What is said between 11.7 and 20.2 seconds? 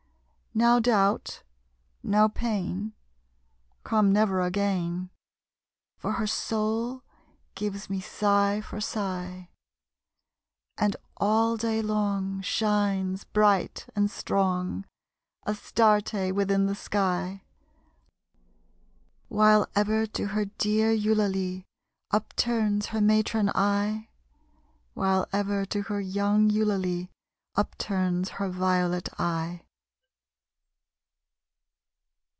long Shines, bright and strong, Astarté within the sky, While ever